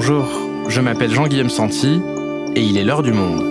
[0.00, 0.28] Bonjour,
[0.68, 2.00] je m'appelle Jean-Guillaume Santi
[2.54, 3.42] et il est l'heure du monde.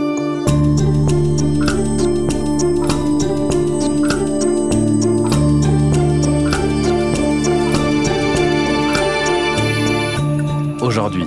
[10.79, 11.25] Aujourd'hui,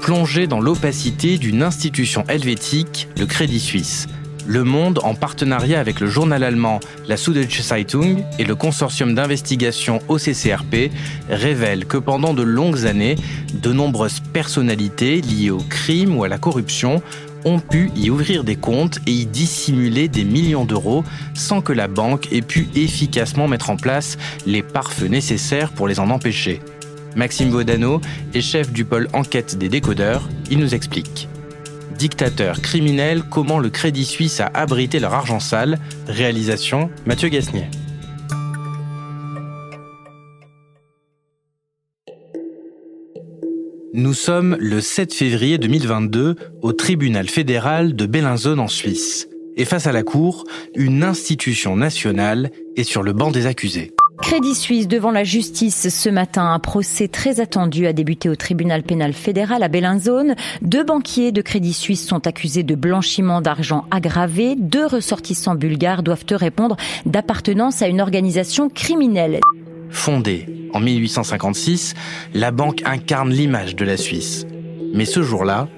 [0.00, 4.06] plongé dans l'opacité d'une institution helvétique, le Crédit Suisse.
[4.46, 10.00] Le Monde, en partenariat avec le journal allemand La Süddeutsche Zeitung et le consortium d'investigation
[10.08, 10.90] OCCRP,
[11.30, 13.16] révèle que pendant de longues années,
[13.54, 17.02] de nombreuses personnalités liées au crime ou à la corruption
[17.44, 21.88] ont pu y ouvrir des comptes et y dissimuler des millions d'euros sans que la
[21.88, 26.60] banque ait pu efficacement mettre en place les pare-feux nécessaires pour les en empêcher.
[27.14, 28.00] Maxime Vaudano
[28.34, 30.28] est chef du pôle enquête des décodeurs.
[30.50, 31.28] Il nous explique.
[32.02, 35.78] Dictateur criminel, comment le Crédit Suisse a abrité leur argent sale.
[36.08, 37.66] Réalisation Mathieu Gasnier.
[43.94, 49.28] Nous sommes le 7 février 2022 au tribunal fédéral de Bellinzone en Suisse.
[49.56, 50.42] Et face à la Cour,
[50.74, 53.94] une institution nationale est sur le banc des accusés.
[54.22, 56.52] Crédit Suisse devant la justice ce matin.
[56.52, 60.36] Un procès très attendu a débuté au tribunal pénal fédéral à Bellinzone.
[60.62, 64.54] Deux banquiers de Crédit Suisse sont accusés de blanchiment d'argent aggravé.
[64.56, 69.40] Deux ressortissants bulgares doivent répondre d'appartenance à une organisation criminelle.
[69.90, 71.94] Fondée en 1856,
[72.32, 74.46] la banque incarne l'image de la Suisse.
[74.94, 75.68] Mais ce jour-là,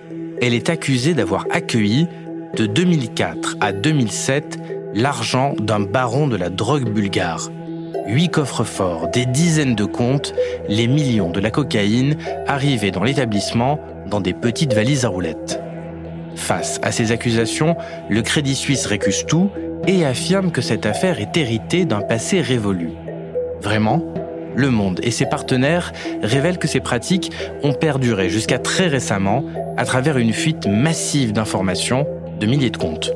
[0.40, 2.06] elle est accusée d'avoir accueilli,
[2.56, 4.58] de 2004 à 2007,
[4.94, 7.50] l'argent d'un baron de la drogue bulgare
[8.06, 10.34] huit coffres forts, des dizaines de comptes,
[10.68, 12.16] les millions de la cocaïne
[12.46, 15.60] arrivaient dans l'établissement dans des petites valises à roulettes.
[16.36, 17.76] Face à ces accusations,
[18.08, 19.50] le Crédit Suisse récuse tout
[19.86, 22.90] et affirme que cette affaire est héritée d'un passé révolu.
[23.60, 24.02] Vraiment
[24.54, 27.32] Le Monde et ses partenaires révèlent que ces pratiques
[27.62, 29.44] ont perduré jusqu'à très récemment
[29.76, 32.06] à travers une fuite massive d'informations
[32.38, 33.12] de milliers de comptes.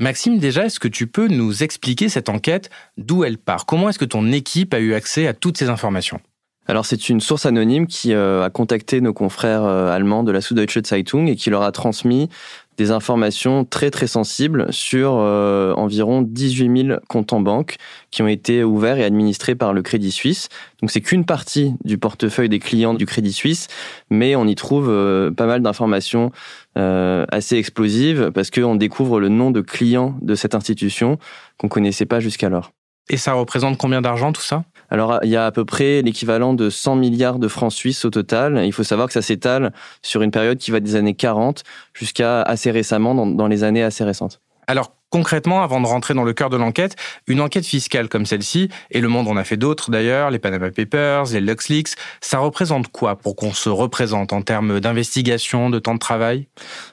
[0.00, 3.64] Maxime, déjà, est-ce que tu peux nous expliquer cette enquête, d'où elle part?
[3.64, 6.20] Comment est-ce que ton équipe a eu accès à toutes ces informations?
[6.66, 10.40] Alors c'est une source anonyme qui euh, a contacté nos confrères euh, allemands de la
[10.40, 12.28] Süddeutsche Zeitung et qui leur a transmis
[12.76, 17.76] des informations très très sensibles sur euh, environ 18 000 comptes en banque
[18.10, 20.48] qui ont été ouverts et administrés par le Crédit Suisse.
[20.80, 23.68] Donc c'est qu'une partie du portefeuille des clients du Crédit Suisse,
[24.10, 26.32] mais on y trouve euh, pas mal d'informations
[26.76, 31.18] euh, assez explosives parce qu'on découvre le nom de clients de cette institution
[31.58, 32.72] qu'on connaissait pas jusqu'alors.
[33.10, 34.64] Et ça représente combien d'argent tout ça?
[34.90, 38.10] Alors, il y a à peu près l'équivalent de 100 milliards de francs suisses au
[38.10, 38.64] total.
[38.64, 39.72] Il faut savoir que ça s'étale
[40.02, 41.64] sur une période qui va des années 40
[41.94, 44.40] jusqu'à assez récemment, dans, les années assez récentes.
[44.66, 46.96] Alors, concrètement, avant de rentrer dans le cœur de l'enquête,
[47.28, 50.72] une enquête fiscale comme celle-ci, et le monde en a fait d'autres d'ailleurs, les Panama
[50.72, 55.94] Papers, les LuxLeaks, ça représente quoi pour qu'on se représente en termes d'investigation, de temps
[55.94, 56.48] de travail?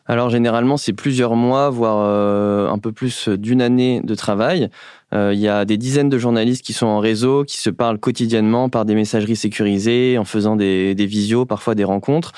[0.06, 4.70] Alors généralement, c'est plusieurs mois, voire euh, un peu plus d'une année de travail.
[5.14, 7.98] Euh, il y a des dizaines de journalistes qui sont en réseau, qui se parlent
[7.98, 12.34] quotidiennement par des messageries sécurisées, en faisant des, des visios, parfois des rencontres.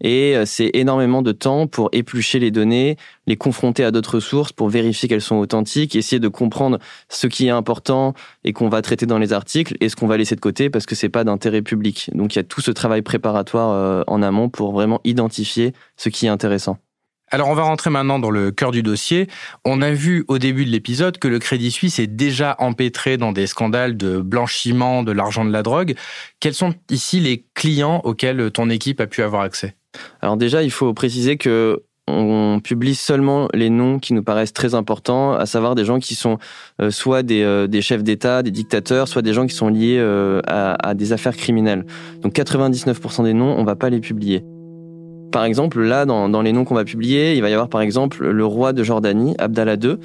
[0.00, 2.96] Et euh, c'est énormément de temps pour éplucher les données,
[3.26, 7.46] les confronter à d'autres sources pour vérifier qu'elles sont authentiques, essayer de comprendre ce qui
[7.46, 8.14] est important
[8.44, 10.86] et qu'on va traiter dans les articles et ce qu'on va laisser de côté parce
[10.86, 12.10] que c'est pas d'intérêt public.
[12.14, 16.08] Donc il y a tout ce travail préparatoire euh, en amont pour vraiment identifier ce
[16.08, 16.78] qui est intéressant.
[17.32, 19.26] Alors on va rentrer maintenant dans le cœur du dossier.
[19.64, 23.32] On a vu au début de l'épisode que le Crédit Suisse est déjà empêtré dans
[23.32, 25.96] des scandales de blanchiment de l'argent de la drogue.
[26.38, 29.74] Quels sont ici les clients auxquels ton équipe a pu avoir accès?
[30.22, 34.74] Alors déjà, il faut préciser que on publie seulement les noms qui nous paraissent très
[34.74, 36.38] importants, à savoir des gens qui sont
[36.80, 40.40] euh, soit euh, des, chefs d'État, des dictateurs, soit des gens qui sont liés euh,
[40.46, 41.84] à, des affaires criminelles.
[42.22, 44.44] Donc 99% des noms, on va pas les publier.
[45.32, 47.80] Par exemple, là, dans, dans les noms qu'on va publier, il va y avoir par
[47.80, 49.96] exemple le roi de Jordanie, Abdallah II.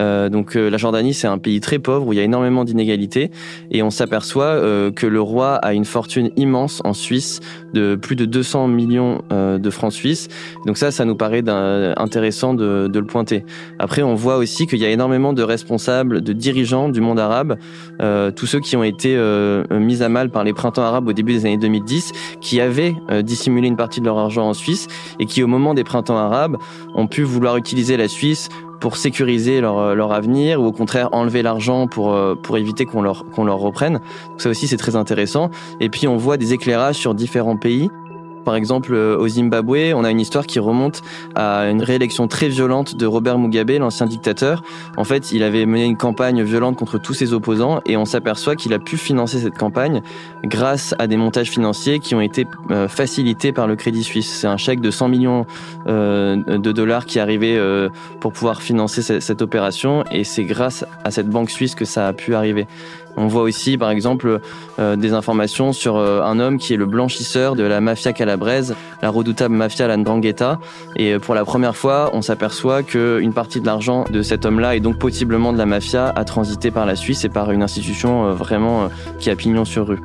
[0.00, 2.64] Euh, donc euh, la Jordanie, c'est un pays très pauvre où il y a énormément
[2.64, 3.30] d'inégalités
[3.70, 7.40] et on s'aperçoit euh, que le roi a une fortune immense en Suisse
[7.74, 10.28] de plus de 200 millions de francs suisses.
[10.66, 11.42] Donc ça, ça nous paraît
[11.96, 13.44] intéressant de, de, le pointer.
[13.78, 17.58] Après, on voit aussi qu'il y a énormément de responsables, de dirigeants du monde arabe,
[18.36, 19.18] tous ceux qui ont été
[19.70, 23.68] mis à mal par les printemps arabes au début des années 2010, qui avaient dissimulé
[23.68, 24.67] une partie de leur argent en Suisse
[25.18, 26.56] et qui, au moment des printemps arabes,
[26.94, 28.48] ont pu vouloir utiliser la Suisse
[28.80, 33.24] pour sécuriser leur, euh, avenir ou au contraire enlever l'argent pour, euh, éviter qu'on leur,
[33.34, 34.00] qu'on leur reprenne.
[34.36, 35.50] ça aussi, c'est très intéressant.
[35.80, 37.90] Et puis, on voit des éclairages sur différents pays
[38.48, 41.02] par exemple au Zimbabwe, on a une histoire qui remonte
[41.34, 44.62] à une réélection très violente de Robert Mugabe, l'ancien dictateur.
[44.96, 48.56] En fait, il avait mené une campagne violente contre tous ses opposants et on s'aperçoit
[48.56, 50.00] qu'il a pu financer cette campagne
[50.44, 52.46] grâce à des montages financiers qui ont été
[52.88, 54.30] facilités par le Crédit Suisse.
[54.40, 55.44] C'est un chèque de 100 millions
[55.86, 57.60] de dollars qui est arrivé
[58.20, 62.14] pour pouvoir financer cette opération et c'est grâce à cette banque suisse que ça a
[62.14, 62.66] pu arriver.
[63.18, 64.40] On voit aussi, par exemple,
[64.78, 68.76] euh, des informations sur euh, un homme qui est le blanchisseur de la mafia calabraise,
[69.02, 70.60] la redoutable mafia Landrangheta.
[70.94, 74.76] Et euh, pour la première fois, on s'aperçoit qu'une partie de l'argent de cet homme-là,
[74.76, 78.32] et donc possiblement de la mafia, a transité par la Suisse et par une institution
[78.34, 78.88] vraiment
[79.18, 80.00] qui a pignon sur rue.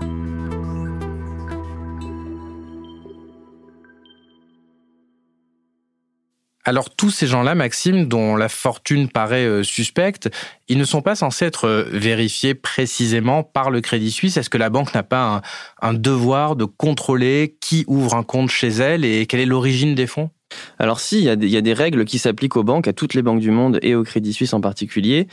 [6.66, 10.30] Alors tous ces gens-là, Maxime, dont la fortune paraît euh, suspecte,
[10.70, 14.38] ils ne sont pas censés être euh, vérifiés précisément par le Crédit Suisse.
[14.38, 15.42] Est-ce que la banque n'a pas
[15.82, 20.08] un, devoir de contrôler qui ouvre un compte chez elle et quelle est l'origine des
[20.08, 20.30] fonds?
[20.80, 23.40] Alors si, il y, a des, règles qui s'appliquent aux banques, à toutes les banques
[23.40, 25.28] du monde et au Crédit Suisse en particulier.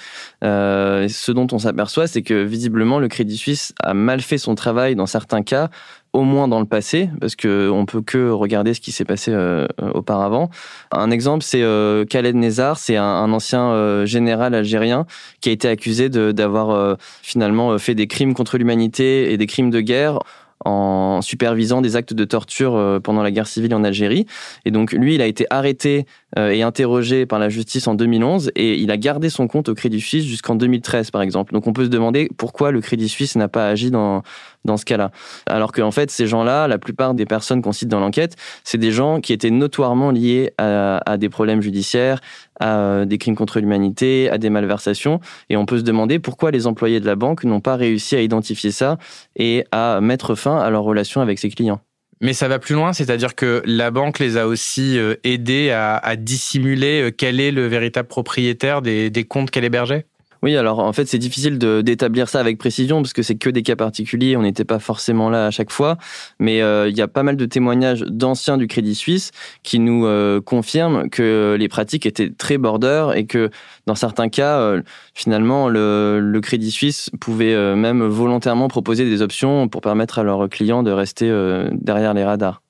[0.44, 4.54] Euh, ce dont on s'aperçoit, c'est que visiblement le Crédit Suisse a mal fait son
[4.54, 5.70] travail dans certains cas
[6.12, 9.30] au moins dans le passé, parce que on peut que regarder ce qui s'est passé
[9.32, 10.50] euh, auparavant.
[10.90, 15.06] Un exemple, c'est euh, Khaled Nezar, c'est un, ancien général algérien
[15.40, 19.80] qui a été accusé d'avoir finalement fait des crimes contre l'humanité et des crimes de
[19.80, 20.18] guerre
[20.64, 24.26] en supervisant des actes de torture pendant la guerre civile en Algérie.
[24.64, 28.78] Et donc lui, il a été arrêté et interrogé par la justice en 2011 et
[28.78, 31.52] il a gardé son compte au Crédit Suisse jusqu'en 2013 par exemple.
[31.52, 34.22] Donc on peut se demander pourquoi le Crédit Suisse n'a pas agi dans
[34.64, 35.10] dans ce cas-là.
[35.46, 38.92] Alors qu'en fait, ces gens-là, la plupart des personnes qu'on cite dans l'enquête, c'est des
[38.92, 42.20] gens qui étaient notoirement liés à, des problèmes judiciaires,
[42.58, 45.20] à euh, des crimes contre l'humanité, à des malversations.
[45.48, 48.20] Et on peut se demander pourquoi les employés de la banque n'ont pas réussi à
[48.20, 48.98] identifier ça
[49.36, 51.80] et à mettre fin à leur relation avec ses clients.
[52.22, 56.16] Mais ça va plus loin, c'est-à-dire que la banque les a aussi euh, aidés à,
[56.16, 60.04] dissimuler euh, quel est le véritable propriétaire des, des comptes qu'elle hébergeait?
[60.42, 63.62] Oui, alors en fait, c'est difficile d'établir ça avec précision parce que c'est que des
[63.62, 64.36] cas particuliers.
[64.36, 65.98] On n'était pas forcément là à chaque fois,
[66.38, 69.32] mais euh, il y a pas mal de témoignages d'anciens du Crédit Suisse
[69.62, 73.50] qui nous euh, confirment que les pratiques étaient très border et que
[73.86, 74.82] dans certains cas, euh,
[75.14, 80.48] finalement, le, le, Crédit Suisse pouvait même volontairement proposer des options pour permettre à leurs
[80.48, 81.30] clients de rester
[81.72, 82.62] derrière les radars.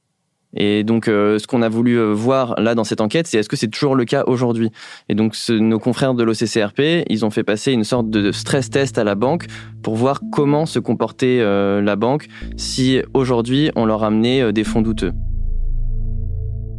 [0.57, 3.49] Et donc, euh, ce qu'on a voulu euh, voir là dans cette enquête, c'est est-ce
[3.49, 4.71] que c'est toujours le cas aujourd'hui?
[5.09, 8.99] Et donc, nos confrères de l'OCCRP, ils ont fait passer une sorte de stress test
[8.99, 9.47] à la banque
[9.83, 12.27] pour voir comment se comportait euh, la banque
[12.57, 15.13] si aujourd'hui on leur amenait des fonds douteux.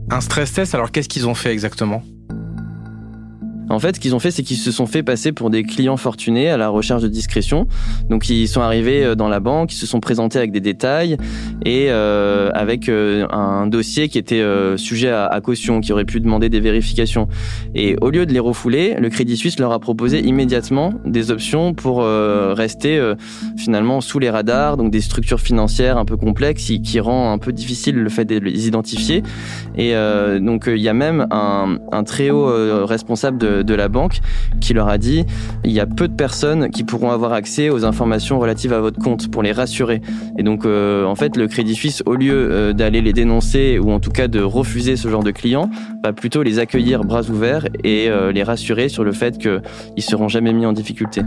[0.09, 2.03] Un stress test, alors qu'est-ce qu'ils ont fait exactement?
[3.71, 5.97] En fait, ce qu'ils ont fait, c'est qu'ils se sont fait passer pour des clients
[5.97, 7.67] fortunés à la recherche de discrétion.
[8.09, 11.17] Donc, ils sont arrivés euh, dans la banque, ils se sont présentés avec des détails
[11.65, 14.43] et euh, avec euh, un dossier qui était
[14.75, 17.27] sujet à, caution, qui aurait pu demander des vérifications.
[17.73, 21.73] Et au lieu de les refouler, le Crédit Suisse leur a proposé immédiatement des options
[21.73, 23.01] pour rester
[23.57, 27.37] finalement sous les radars, donc des structures financières un peu complexes qui, qui rend un
[27.37, 29.23] peu difficile le fait de les identifier.
[29.77, 29.93] Et
[30.39, 34.19] donc, il y a même un très haut responsable de de, la banque
[34.59, 35.25] qui leur a dit
[35.63, 38.99] il y a peu de personnes qui pourront avoir accès aux informations relatives à votre
[38.99, 40.01] compte pour les rassurer.
[40.37, 43.91] Et donc euh, en fait le Crédit Suisse au lieu euh, d'aller les dénoncer ou
[43.91, 45.69] en tout cas de refuser ce genre de clients,
[46.03, 50.27] va plutôt les accueillir bras ouverts et euh, les rassurer sur le fait qu'ils seront
[50.27, 51.21] jamais mis en difficulté.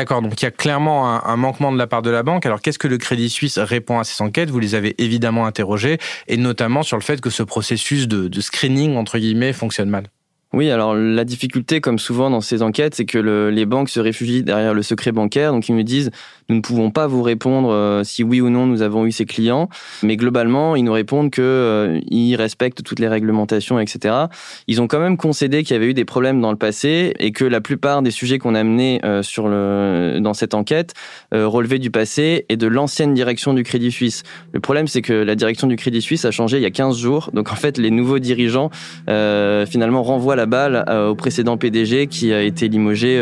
[0.00, 2.46] D'accord, donc il y a clairement un, manquement de la part de la banque.
[2.46, 4.48] Alors qu'est-ce que le Crédit Suisse répond à ces enquêtes?
[4.48, 8.40] Vous les avez évidemment interrogés, et notamment sur le fait que ce processus de, de
[8.40, 10.04] screening, entre guillemets, fonctionne mal.
[10.52, 14.42] Oui, alors la difficulté, comme souvent dans ces enquêtes, c'est que les banques se réfugient
[14.42, 15.52] derrière le secret bancaire.
[15.52, 16.10] Donc ils me disent,
[16.48, 19.26] nous ne pouvons pas vous répondre euh, si oui ou non nous avons eu ces
[19.26, 19.68] clients,
[20.02, 24.26] mais globalement, ils nous répondent que euh, ils respectent toutes les réglementations, etc.
[24.66, 27.30] Ils ont quand même concédé qu'il y avait eu des problèmes dans le passé et
[27.30, 30.94] que la plupart des sujets qu'on a menés euh, le dans cette enquête
[31.32, 34.24] relevaient du passé et de l'ancienne direction du Crédit Suisse.
[34.52, 36.98] Le problème, c'est que la direction du Crédit Suisse a changé il y a 15
[36.98, 37.30] jours.
[37.32, 38.70] Donc en fait, les nouveaux dirigeants
[39.06, 43.20] finalement renvoient balle au précédent PDG qui a été limogé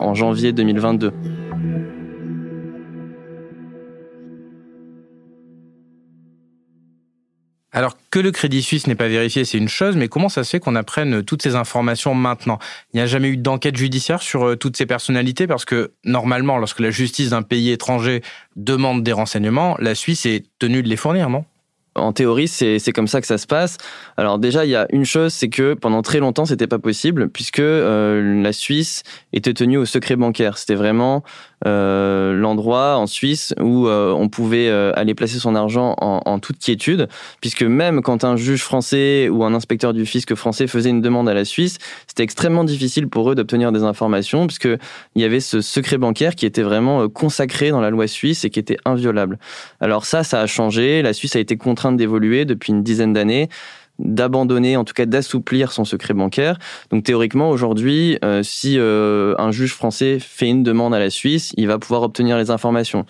[0.00, 1.12] en janvier 2022.
[7.76, 10.50] Alors que le Crédit Suisse n'est pas vérifié, c'est une chose, mais comment ça se
[10.50, 12.58] fait qu'on apprenne toutes ces informations maintenant?
[12.94, 15.46] Il n'y a jamais eu d'enquête judiciaire sur euh, toutes ces personnalités?
[15.46, 18.22] Parce que normalement, lorsque la justice d'un pays étranger
[18.56, 21.44] demande des renseignements, la Suisse est tenue de les fournir, non?
[21.96, 23.78] En théorie, c'est comme ça que ça se passe.
[24.16, 27.28] Alors déjà, il y a une chose, c'est que pendant très longtemps, c'était pas possible
[27.28, 30.58] puisque euh, la Suisse était tenue au secret bancaire.
[30.58, 31.22] C'était vraiment
[31.64, 36.38] euh, l'endroit en Suisse où euh, on pouvait euh, aller placer son argent en, en,
[36.38, 37.08] toute quiétude,
[37.40, 41.30] puisque même quand un juge français ou un inspecteur du fisc français faisait une demande
[41.30, 44.68] à la Suisse, c'était extrêmement difficile pour eux d'obtenir des informations, puisque
[45.14, 48.50] il y avait ce secret bancaire qui était vraiment consacré dans la loi suisse et
[48.50, 49.38] qui était inviolable.
[49.80, 51.00] Alors ça, ça a changé.
[51.00, 53.48] La Suisse a été contrainte d'évoluer depuis une dizaine d'années
[53.98, 56.58] d'abandonner, en tout cas d'assouplir son secret bancaire.
[56.90, 61.52] Donc théoriquement, aujourd'hui, euh, si euh, un juge français fait une demande à la Suisse,
[61.56, 63.06] il va pouvoir obtenir les informations.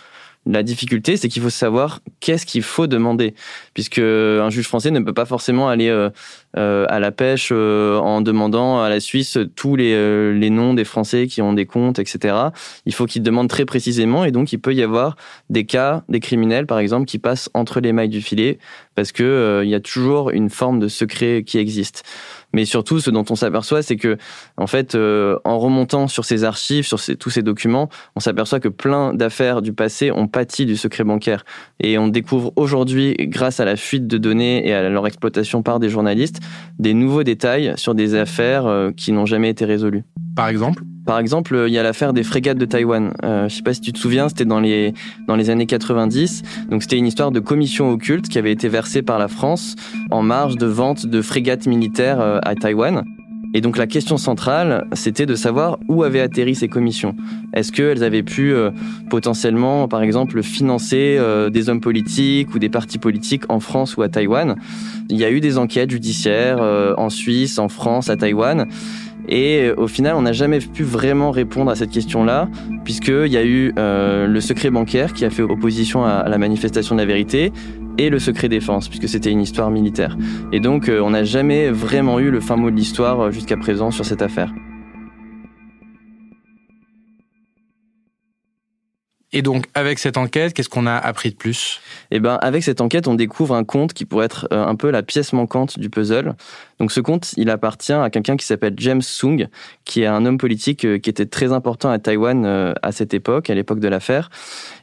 [0.48, 3.34] La difficulté, c'est qu'il faut savoir qu'est-ce qu'il faut demander,
[3.74, 6.08] puisque un juge français ne peut pas forcément aller euh,
[6.56, 10.84] euh, à la pêche euh, en demandant à la Suisse tous les, les noms des
[10.84, 12.36] Français qui ont des comptes, etc.
[12.84, 15.16] Il faut qu'il demande très précisément, et donc il peut y avoir
[15.50, 18.58] des cas, des criminels par exemple, qui passent entre les mailles du filet,
[18.94, 22.04] parce que il y a toujours une forme de secret qui existe.
[22.56, 24.16] Mais surtout, ce dont on s'aperçoit, c'est que,
[24.56, 28.68] en fait, euh, en remontant sur ces archives, sur tous ces documents, on s'aperçoit que
[28.68, 31.44] plein d'affaires du passé ont pâti du secret bancaire.
[31.80, 35.80] Et on découvre aujourd'hui, grâce à la fuite de données et à leur exploitation par
[35.80, 36.40] des journalistes,
[36.78, 40.04] des nouveaux détails sur des affaires euh, qui n'ont jamais été résolues.
[40.34, 40.82] Par exemple?
[41.06, 43.14] Par exemple, il y a l'affaire des frégates de Taïwan.
[43.24, 44.92] Euh, je sais pas si tu te souviens, c'était dans les
[45.28, 46.42] dans les années 90.
[46.68, 49.76] Donc c'était une histoire de commission occulte qui avait été versée par la France
[50.10, 53.04] en marge de vente de frégates militaires euh, à Taïwan.
[53.54, 57.14] Et donc la question centrale, c'était de savoir où avaient atterri ces commissions.
[57.54, 58.70] Est-ce qu'elles avaient pu euh,
[59.08, 64.02] potentiellement, par exemple, financer euh, des hommes politiques ou des partis politiques en France ou
[64.02, 64.56] à Taïwan?
[65.08, 66.60] Il y a eu des enquêtes judiciaires
[66.98, 68.66] en Suisse, en France, à Taïwan.
[69.28, 72.48] Et euh, au final, on n'a jamais pu vraiment répondre à cette question-là,
[72.84, 76.94] puisqu'il y a eu euh, le secret bancaire qui a fait opposition à, la manifestation
[76.94, 77.52] de la vérité,
[77.98, 80.16] et le secret défense, puisque c'était une histoire militaire.
[80.52, 83.90] Et donc, euh, on n'a jamais vraiment eu le fin mot de l'histoire jusqu'à présent
[83.90, 84.52] sur cette affaire.
[89.32, 91.80] Et donc, avec cette enquête, qu'est-ce qu'on a appris de plus?
[92.12, 94.90] Eh ben, avec cette enquête, on découvre un conte qui pourrait être euh, un peu
[94.90, 96.36] la pièce manquante du puzzle.
[96.78, 99.48] Donc, ce conte, il appartient à quelqu'un qui s'appelle James Sung,
[99.84, 103.14] qui est un homme politique euh, qui était très important à Taïwan euh, à cette
[103.14, 104.30] époque, à l'époque de l'affaire.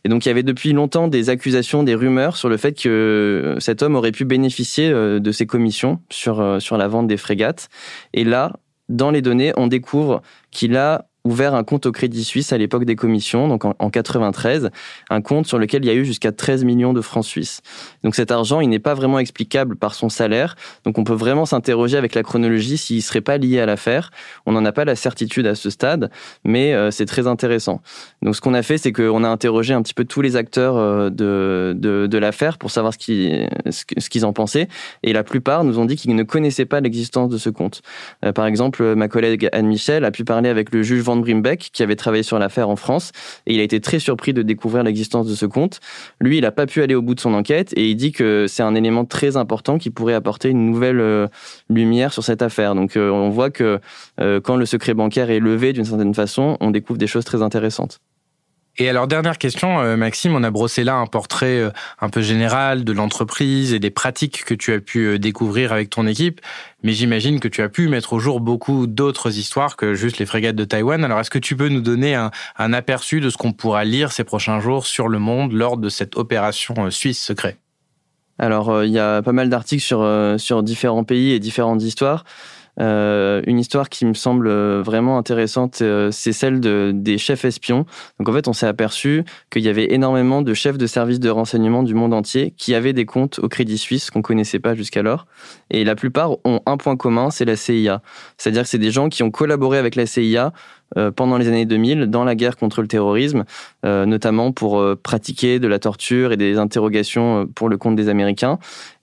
[0.04, 3.56] Et donc, il y avait depuis longtemps des accusations, des rumeurs sur le fait que
[3.60, 7.70] cet homme aurait pu bénéficier de ses commissions sur, sur la vente des frégates.
[8.14, 8.52] Et là,
[8.90, 10.22] dans les données, on découvre
[10.52, 14.70] qu'il a ouvert un compte au Crédit Suisse à l'époque des commissions, donc en, 93,
[15.10, 17.62] un compte sur lequel il y a eu jusqu'à 13 millions de francs suisses.
[18.04, 21.46] Donc cet argent, il n'est pas vraiment explicable par son salaire, donc on peut vraiment
[21.46, 24.12] s'interroger avec la chronologie s'il ne serait pas lié à l'affaire.
[24.46, 26.12] On n'en a pas la certitude à ce stade,
[26.44, 27.82] mais euh, c'est très intéressant.
[28.22, 30.76] Donc ce qu'on a fait, c'est qu'on a interrogé un petit peu tous les acteurs
[30.76, 34.68] euh, de, de, de l'affaire pour savoir ce qu'ils ce qu'ils en pensaient,
[35.04, 37.82] et la plupart nous ont dit qu'ils ne connaissaient pas l'existence de ce compte.
[38.26, 41.84] Euh, par exemple, ma collègue Anne Michel a pu parler avec le juge Brimbeck, qui
[41.84, 43.12] avait travaillé sur l'affaire en France,
[43.46, 45.80] et il a été très surpris de découvrir l'existence de ce compte.
[46.20, 48.46] Lui, il n'a pas pu aller au bout de son enquête, et il dit que
[48.48, 51.28] c'est un élément très important qui pourrait apporter une nouvelle euh,
[51.70, 52.76] lumière sur cette affaire.
[52.76, 53.80] Donc euh, on voit que
[54.20, 57.42] euh, quand le secret bancaire est levé d'une certaine façon, on découvre des choses très
[57.42, 58.00] intéressantes.
[58.80, 61.70] Et alors, dernière question, euh, Maxime, on a brossé là un portrait euh,
[62.02, 65.92] un peu général de l'entreprise et des pratiques que tu as pu euh, découvrir avec
[65.92, 66.42] ton équipe,
[66.82, 70.26] mais j'imagine que tu as pu mettre au jour beaucoup d'autres histoires que juste les
[70.26, 71.04] frégates de Taïwan.
[71.04, 72.32] Alors, est-ce que tu peux nous donner un,
[72.74, 76.18] aperçu de ce qu'on pourra lire ces prochains jours sur le monde lors de cette
[76.18, 77.58] opération suisse secret?
[78.40, 80.04] Alors, il y a pas mal d'articles sur,
[80.40, 82.26] sur différents pays et différentes histoires.
[82.80, 87.46] Euh, une histoire qui me semble euh, vraiment intéressante, euh, c'est celle de, des chefs
[87.46, 87.86] espions.
[88.20, 91.30] Donc en fait, on s'est aperçu qu'il y avait énormément de chefs de services de
[91.30, 95.28] renseignement du monde entier qui avaient des comptes au Crédit Suisse qu'on connaissait pas jusqu'alors.
[95.70, 98.02] Et la plupart ont un point commun, c'est la CIA.
[98.38, 100.52] C'est-à-dire que c'est des gens qui ont collaboré avec la CIA
[101.16, 103.46] pendant les années 2000 dans la guerre contre le terrorisme,
[103.86, 108.10] euh, notamment pour euh, pratiquer de la torture et des interrogations pour le compte des
[108.10, 108.60] Américains.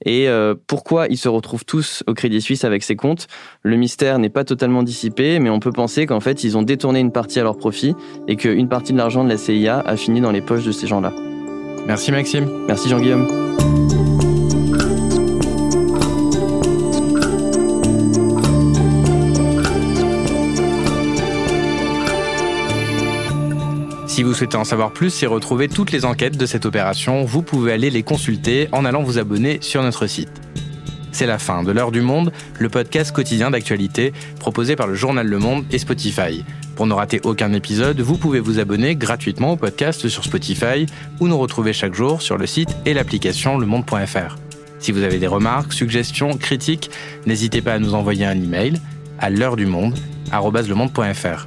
[0.07, 0.29] Et
[0.67, 3.27] pourquoi ils se retrouvent tous au Crédit Suisse avec ces comptes?
[3.63, 7.01] Le mystère n'est pas totalement dissipé, mais on peut penser qu'en fait ils ont détourné
[7.01, 7.95] une partie à leur profit
[8.27, 10.87] et qu'une partie de l'argent de la CIA a fini dans les poches de ces
[10.87, 11.13] gens-là.
[11.87, 12.49] Merci Maxime.
[12.67, 13.80] Merci Jean-Guillaume.
[24.21, 27.41] Si vous souhaitez en savoir plus et retrouver toutes les enquêtes de cette opération, vous
[27.41, 30.43] pouvez aller les consulter en allant vous abonner sur notre site.
[31.11, 35.27] C'est la fin de l'heure du monde, le podcast quotidien d'actualité proposé par le journal
[35.27, 36.45] Le Monde et Spotify.
[36.77, 40.85] Pour ne rater aucun épisode, vous pouvez vous abonner gratuitement au podcast sur Spotify
[41.19, 44.37] ou nous retrouver chaque jour sur le site et l'application lemonde.fr.
[44.81, 46.91] Si vous avez des remarques, suggestions, critiques,
[47.25, 48.83] n'hésitez pas à nous envoyer un email
[49.19, 49.99] à l'heure du monde
[50.31, 51.47] @lemonde.fr.